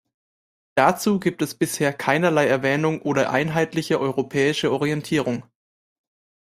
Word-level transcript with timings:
Dazu 0.75 1.19
gibt 1.19 1.43
es 1.43 1.53
bisher 1.53 1.93
keinerlei 1.93 2.47
Erwähnung 2.47 3.03
oder 3.03 3.29
einheitliche 3.29 3.99
europäische 3.99 4.71
Orientierung. 4.71 5.43